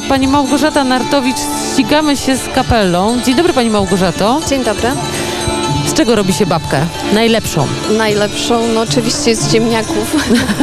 Pani 0.00 0.28
Małgorzata 0.28 0.84
Nartowicz, 0.84 1.36
ścigamy 1.72 2.16
się 2.16 2.36
z 2.36 2.48
kapelą. 2.54 3.20
Dzień 3.20 3.34
dobry 3.34 3.52
Pani 3.52 3.70
Małgorzato. 3.70 4.40
Dzień 4.48 4.64
dobry. 4.64 4.88
Z 5.86 5.92
czego 5.94 6.14
robi 6.16 6.32
się 6.32 6.46
babkę? 6.46 6.86
Najlepszą. 7.12 7.66
Najlepszą, 7.98 8.68
no 8.74 8.80
oczywiście 8.80 9.36
z 9.36 9.52
ziemniaków. 9.52 10.16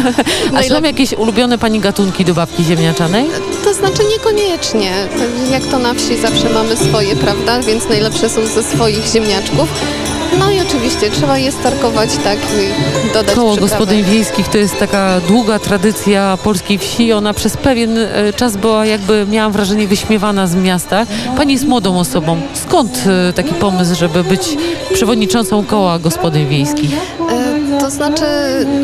A 0.55 0.63
są 0.63 0.81
jakieś 0.81 1.13
ulubione 1.13 1.57
Pani 1.57 1.79
gatunki 1.79 2.25
do 2.25 2.33
babki 2.33 2.63
ziemniaczanej? 2.63 3.25
To 3.63 3.73
znaczy 3.73 4.03
niekoniecznie. 4.11 4.91
Jak 5.51 5.63
to 5.63 5.79
na 5.79 5.93
wsi 5.93 6.17
zawsze 6.17 6.49
mamy 6.49 6.77
swoje, 6.77 7.15
prawda? 7.15 7.59
Więc 7.61 7.89
najlepsze 7.89 8.29
są 8.29 8.45
ze 8.45 8.63
swoich 8.63 9.05
ziemniaczków. 9.05 9.69
No 10.39 10.51
i 10.51 10.59
oczywiście 10.61 11.09
trzeba 11.11 11.37
je 11.37 11.51
starkować 11.51 12.09
tak 12.23 12.37
i 12.39 13.13
dodać 13.13 13.35
Koło 13.35 13.51
przyprawy. 13.51 13.59
gospodyń 13.69 14.03
wiejskich 14.03 14.47
to 14.47 14.57
jest 14.57 14.79
taka 14.79 15.19
długa 15.27 15.59
tradycja 15.59 16.37
polskiej 16.43 16.77
wsi. 16.77 17.13
Ona 17.13 17.33
przez 17.33 17.57
pewien 17.57 17.97
e, 17.97 18.33
czas 18.35 18.57
była 18.57 18.85
jakby, 18.85 19.25
miałam 19.31 19.51
wrażenie, 19.51 19.87
wyśmiewana 19.87 20.47
z 20.47 20.55
miasta. 20.55 21.05
Pani 21.37 21.53
jest 21.53 21.65
młodą 21.67 21.99
osobą. 21.99 22.41
Skąd 22.53 23.03
e, 23.29 23.33
taki 23.33 23.53
pomysł, 23.53 23.95
żeby 23.95 24.23
być 24.23 24.57
przewodniczącą 24.93 25.65
koła 25.65 25.99
gospodyń 25.99 26.47
wiejskich? 26.47 26.91
To 27.89 27.95
znaczy, 27.95 28.25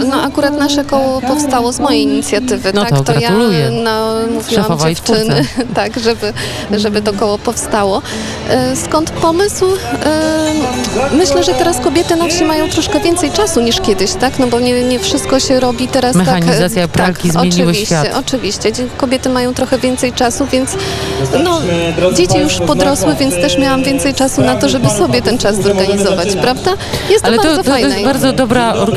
no 0.10 0.22
akurat 0.22 0.58
nasze 0.60 0.84
koło 0.86 1.22
powstało 1.22 1.72
z 1.72 1.80
mojej 1.80 2.04
inicjatywy, 2.04 2.72
No 2.74 2.82
tak? 2.86 2.92
to 2.92 3.04
gratuluję. 3.04 3.60
ja 3.60 3.72
namówiłam 3.72 4.44
Szefowa 4.50 4.90
i 4.90 4.96
dziewczyny, 4.96 5.46
tak, 5.76 6.00
żeby, 6.00 6.34
żeby 6.72 7.02
to 7.02 7.14
koło 7.14 7.38
powstało. 7.38 8.02
E, 8.50 8.76
Skąd 8.76 9.12
pomysł? 9.12 9.66
E, 10.06 11.16
Myślę, 11.18 11.44
że 11.44 11.54
teraz 11.54 11.80
kobiety 11.80 12.16
na 12.16 12.28
wsi 12.28 12.46
mają 12.46 12.70
troszkę 12.70 13.00
więcej 13.00 13.32
czasu 13.32 13.62
niż 13.62 13.82
kiedyś, 13.82 14.14
tak? 14.14 14.40
No 14.40 14.48
bo 14.48 14.60
nie, 14.60 14.84
nie 14.84 15.00
wszystko 15.00 15.40
się 15.40 15.60
robi 15.60 15.88
teraz 15.88 16.16
Mechanizacja 16.16 16.82
tak. 16.82 16.92
pralki 16.92 17.30
tak, 17.32 17.42
zmieniły 17.42 17.72
oczywiście, 17.72 17.86
świat. 17.86 18.08
Oczywiście, 18.20 18.72
kobiety 18.98 19.30
mają 19.30 19.54
trochę 19.54 19.78
więcej 19.78 20.14
czasu, 20.14 20.46
więc 20.52 20.70
no, 21.44 21.62
dzieci 22.14 22.38
już 22.38 22.54
podrosły, 22.60 23.16
więc 23.20 23.36
też 23.36 23.58
miałam 23.58 23.84
więcej 23.84 24.14
czasu 24.14 24.42
na 24.42 24.56
to, 24.56 24.70
żeby 24.70 24.90
sobie 24.90 25.22
ten 25.22 25.38
czas 25.38 25.62
zorganizować, 25.62 26.36
prawda? 26.36 26.72
Jest 27.10 27.22
to 27.22 27.28
Ale 27.28 27.38
to, 27.38 27.44
bardzo 27.44 27.58
to, 27.58 27.64
to 27.64 27.72
fajne. 27.72 27.90
jest 27.90 28.04
bardzo 28.06 28.34
dobra 28.34 28.74
organizacja, 28.74 28.95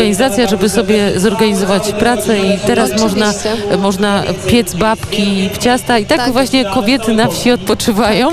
żeby 0.49 0.69
sobie 0.69 1.21
zorganizować 1.21 1.93
pracę 1.93 2.39
i 2.39 2.59
teraz 2.67 2.91
Oczywiście. 2.91 3.21
można, 3.21 3.33
można 3.79 4.23
piec 4.47 4.75
babki 4.75 5.51
w 5.53 5.59
ciasta 5.59 5.99
i 5.99 6.07
tak, 6.07 6.19
Tak. 6.19 6.33
właśnie 6.33 6.65
kobiety 6.65 7.13
na 7.15 7.29
wsi 7.29 7.51
odpoczywają. 7.51 8.29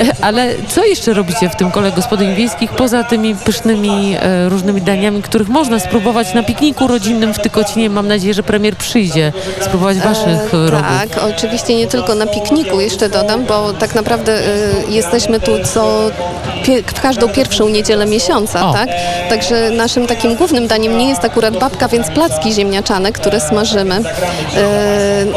Ale 0.20 0.48
co 0.68 0.84
jeszcze 0.84 1.14
robicie 1.14 1.48
w 1.48 1.56
tym 1.56 1.70
kole 1.70 1.92
gospodyń 1.92 2.34
wiejskich 2.34 2.70
poza 2.70 3.04
tymi 3.04 3.34
pysznymi 3.34 4.16
e, 4.20 4.48
różnymi 4.48 4.82
daniami, 4.82 5.22
których 5.22 5.48
można 5.48 5.78
spróbować 5.78 6.34
na 6.34 6.42
pikniku 6.42 6.86
rodzinnym 6.86 7.34
w 7.34 7.38
Tykocinie? 7.38 7.90
Mam 7.90 8.08
nadzieję, 8.08 8.34
że 8.34 8.42
premier 8.42 8.76
przyjdzie 8.76 9.32
spróbować 9.60 9.98
waszych 9.98 10.54
E, 10.54 10.66
e, 10.66 10.70
rogów. 10.70 10.86
Tak, 11.00 11.24
oczywiście 11.24 11.74
nie 11.74 11.86
tylko 11.86 12.14
na 12.14 12.26
pikniku 12.26 12.80
jeszcze 12.80 13.08
dodam, 13.08 13.44
bo 13.44 13.72
tak 13.72 13.94
naprawdę 13.94 14.38
y, 14.38 14.90
jesteśmy 14.90 15.40
tu 15.40 15.52
co 15.74 16.10
w 16.94 17.00
każdą 17.00 17.28
pierwszą 17.28 17.68
niedzielę 17.68 18.06
miesiąca, 18.06 18.68
O. 18.68 18.72
tak? 18.72 18.88
Także 19.28 19.70
naszym 19.70 20.06
takim 20.06 20.36
głównym 20.36 20.66
daniem 20.66 20.98
nie 20.98 21.08
jest 21.08 21.24
akurat 21.24 21.58
babka, 21.58 21.88
więc 21.88 22.08
placki 22.10 22.52
ziemniaczane, 22.52 23.12
które 23.12 23.40
smażymy 23.40 24.00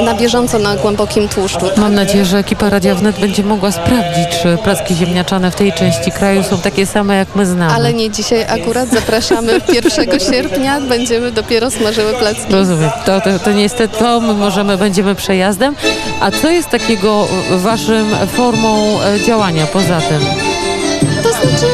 na 0.06 0.14
bieżąco 0.14 0.60
na 0.60 0.76
głębokim 0.76 1.28
tłuszczu. 1.28 1.66
Mam 1.78 1.96
nadzieję, 1.96 2.26
że 2.26 2.38
ekipa 2.38 2.70
Radia 2.70 2.96
Wnet 2.96 3.20
będzie 3.20 3.44
mogła 3.44 3.72
sprawdzić, 3.72 4.28
czy 4.42 4.45
placki 4.64 4.96
ziemniaczane 4.96 5.52
w 5.52 5.56
tej 5.56 5.74
części 5.74 6.12
kraju 6.12 6.44
są 6.44 6.58
takie 6.58 6.86
same, 6.86 7.16
jak 7.16 7.36
my 7.36 7.46
znamy. 7.46 7.74
Ale 7.74 7.94
nie 7.94 8.10
dzisiaj 8.10 8.44
akurat, 8.44 8.90
zapraszamy 8.90 9.62
1 9.74 10.20
sierpnia, 10.20 10.82
będziemy 10.82 11.32
dopiero 11.32 11.72
smażyły 11.72 12.14
placki. 12.14 12.54
Rozumiem. 12.54 12.90
To, 13.06 13.22
to, 13.22 13.40
to 13.40 13.52
niestety 13.52 13.98
to 13.98 14.20
my 14.20 14.34
możemy, 14.34 14.78
będziemy 14.78 15.16
przejazdem. 15.16 15.76
A 16.22 16.32
co 16.32 16.50
jest 16.50 16.70
takiego 16.70 17.28
waszym 17.52 18.06
formą 18.28 19.02
e, 19.02 19.20
działania 19.20 19.68
poza 19.68 20.02
tym? 20.02 20.20
To 21.24 21.30
znaczy, 21.30 21.68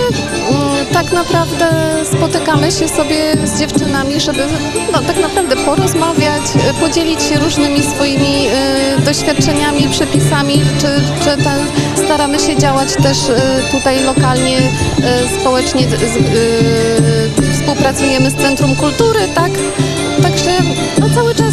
tak 0.93 1.11
naprawdę 1.11 1.65
spotykamy 2.17 2.71
się 2.71 2.87
sobie 2.87 3.37
z 3.43 3.59
dziewczynami, 3.59 4.19
żeby 4.19 4.43
no, 4.91 5.01
tak 5.01 5.19
naprawdę 5.19 5.55
porozmawiać, 5.55 6.41
podzielić 6.79 7.23
się 7.23 7.39
różnymi 7.39 7.83
swoimi 7.83 8.47
y, 8.97 9.01
doświadczeniami, 9.01 9.87
przepisami, 9.89 10.61
czy, 10.79 10.87
czy 11.23 11.37
staramy 12.05 12.39
się 12.39 12.57
działać 12.57 12.95
też 12.95 13.29
y, 13.29 13.33
tutaj 13.71 14.03
lokalnie, 14.03 14.57
y, 14.57 15.39
społecznie, 15.41 15.87
z, 15.89 16.17
współpracujemy 17.57 18.31
z 18.31 18.35
Centrum 18.35 18.75
Kultury, 18.75 19.19
tak? 19.35 19.51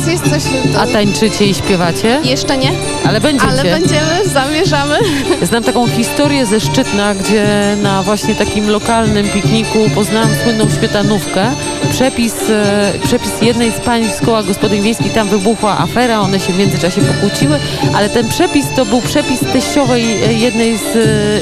Jest 0.09 0.25
coś. 0.31 0.43
A 0.79 0.87
tańczycie 0.87 1.47
i 1.47 1.55
śpiewacie? 1.55 2.21
Jeszcze 2.25 2.57
nie, 2.59 2.71
Ale 3.07 3.21
będziecie. 3.21 3.51
ale 3.51 3.63
będziemy, 3.65 4.29
zamierzamy. 4.33 4.99
Znam 5.43 5.63
taką 5.65 5.87
historię 5.89 6.47
ze 6.47 6.61
Szczytna, 6.61 7.15
gdzie 7.15 7.77
na 7.83 8.03
właśnie 8.03 8.35
takim 8.35 8.71
lokalnym 8.71 9.29
pikniku 9.29 9.79
poznałam 9.95 10.29
słynną 10.45 10.71
śmietanówkę. 10.71 11.51
Przepis, 11.91 12.35
e, 12.51 12.93
przepis 13.05 13.31
jednej 13.43 13.73
z 13.73 13.81
pań 13.81 14.05
z 14.19 14.21
koła 14.21 14.43
gospodyń 14.43 14.83
wiejskich, 14.83 15.13
tam 15.13 15.29
wybuchła 15.29 15.79
afera, 15.79 16.21
one 16.21 16.41
się 16.41 16.53
w 16.53 16.59
międzyczasie 16.59 17.01
pokłóciły, 17.01 17.59
ale 17.95 18.09
ten 18.09 18.29
przepis 18.29 18.67
to 18.77 18.87
był 18.87 19.01
przepis 19.01 19.41
teściowej 19.41 20.23
e, 20.25 20.33
jednej 20.33 20.79
z, 20.79 20.83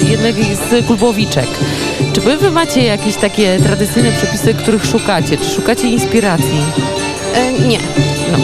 e, 0.04 0.10
jednej 0.10 0.34
z 0.54 0.86
klubowiczek. 0.86 1.46
Czy 2.12 2.20
wy, 2.20 2.36
wy 2.36 2.50
macie 2.50 2.82
jakieś 2.82 3.16
takie 3.16 3.58
tradycyjne 3.58 4.12
przepisy, 4.12 4.54
których 4.54 4.86
szukacie? 4.86 5.36
Czy 5.36 5.50
szukacie 5.50 5.88
inspiracji? 5.88 6.62
E, 7.36 7.52
nie. 7.52 7.78
No. 8.32 8.38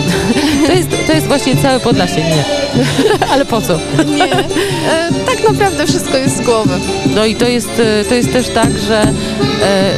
To, 0.66 0.72
jest, 0.72 0.88
to 1.06 1.12
jest 1.12 1.26
właśnie 1.26 1.56
całe 1.56 1.80
Podlasie, 1.80 2.20
nie. 2.20 2.44
Ale 3.32 3.44
po 3.44 3.60
co? 3.60 3.78
Nie. 4.06 4.32
E, 4.32 5.08
tak 5.26 5.31
naprawdę 5.48 5.86
wszystko 5.86 6.16
jest 6.16 6.36
z 6.36 6.40
głowy. 6.40 6.74
No 7.14 7.24
i 7.24 7.34
to 7.34 7.48
jest, 7.48 7.70
e, 8.00 8.04
to 8.04 8.14
jest 8.14 8.32
też 8.32 8.48
tak, 8.48 8.78
że 8.78 9.02
e, 9.02 9.04
e, 9.04 9.94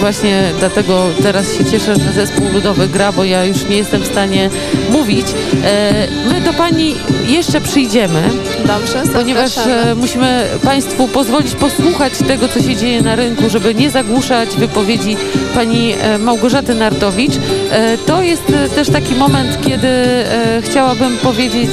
właśnie 0.00 0.44
dlatego 0.58 1.06
teraz 1.22 1.58
się 1.58 1.64
cieszę, 1.64 1.94
że 1.94 2.12
zespół 2.12 2.48
ludowy 2.52 2.88
gra, 2.88 3.12
bo 3.12 3.24
ja 3.24 3.44
już 3.44 3.64
nie 3.64 3.76
jestem 3.76 4.02
w 4.02 4.06
stanie 4.06 4.50
mówić. 4.90 5.26
E, 5.64 6.08
my 6.28 6.40
do 6.40 6.52
Pani 6.52 6.94
jeszcze 7.28 7.60
przyjdziemy, 7.60 8.22
Dobrze, 8.66 9.02
ponieważ 9.12 9.58
e, 9.58 9.94
musimy 9.94 10.46
Państwu 10.64 11.08
pozwolić 11.08 11.54
posłuchać 11.54 12.12
tego, 12.26 12.48
co 12.48 12.62
się 12.62 12.76
dzieje 12.76 13.02
na 13.02 13.16
rynku, 13.16 13.50
żeby 13.50 13.74
nie 13.74 13.90
zagłuszać 13.90 14.56
wypowiedzi 14.56 15.16
Pani 15.54 15.94
Małgorzaty 16.18 16.74
Nartowicz. 16.74 17.32
To 18.06 18.22
jest 18.22 18.42
też 18.74 18.88
taki 18.88 19.14
moment, 19.14 19.58
kiedy 19.64 19.88
chciałabym 20.60 21.16
powiedzieć, 21.16 21.70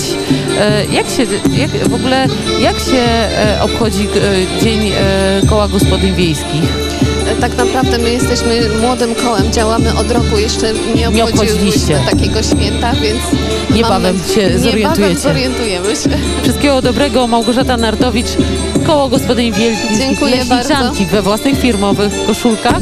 jak 0.91 1.09
się, 1.09 1.23
jak, 1.61 1.69
w 1.69 1.93
ogóle, 1.93 2.27
jak 2.61 2.79
się 2.79 2.98
e, 3.01 3.57
obchodzi 3.61 4.07
e, 4.57 4.61
Dzień 4.63 4.91
e, 4.91 5.41
Koła 5.49 5.67
Gospodyń 5.67 6.15
Wiejskich? 6.15 6.63
Tak 7.41 7.57
naprawdę 7.57 7.97
my 7.97 8.09
jesteśmy 8.13 8.61
młodym 8.81 9.15
kołem, 9.15 9.51
działamy 9.53 9.95
od 9.97 10.11
roku, 10.11 10.37
jeszcze 10.37 10.73
nie 10.95 11.07
Nie 11.07 11.23
obchodziliście. 11.23 11.99
takiego 12.11 12.43
święta, 12.43 12.93
więc 12.93 13.19
Niebawem 13.75 14.17
mam- 14.17 14.35
się 14.35 14.59
zorientujecie. 14.59 15.19
zorientujemy 15.19 15.95
się. 15.95 16.09
Wszystkiego 16.43 16.81
dobrego, 16.81 17.27
Małgorzata 17.27 17.77
Nartowicz, 17.77 18.27
Koło 18.87 19.09
Gospodyń 19.09 19.51
Wiejskich 19.53 19.97
Dziękuję 19.97 20.35
Leśniczanki 20.35 21.03
bardzo. 21.03 21.05
we 21.11 21.21
własnych 21.21 21.59
firmowych 21.59 22.13
koszulkach. 22.27 22.79